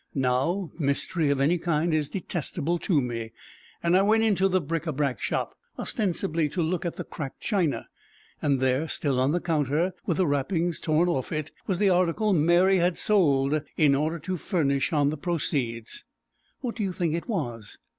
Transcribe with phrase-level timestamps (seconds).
[0.15, 3.33] Now mystery of any kind is detestable to me,
[3.83, 7.39] and I went into the bric a brac shop, ostensibly to look at the cracked
[7.41, 7.87] china;
[8.41, 12.33] and there, still on the counter, with the wrapping torn off it, was the article
[12.33, 16.03] Mary had sold in order to furnish on the proceeds.
[16.61, 17.77] What do you think it was?